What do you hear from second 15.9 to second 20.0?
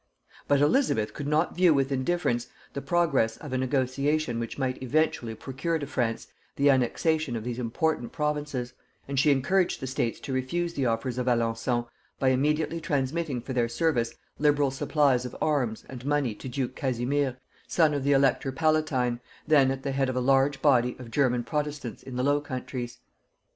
money to duke Casimir, son of the Elector Palatine, then at the